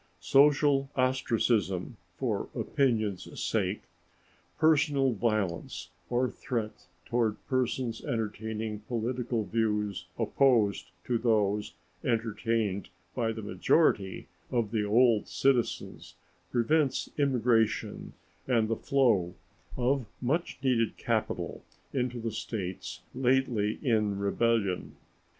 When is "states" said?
22.31-23.01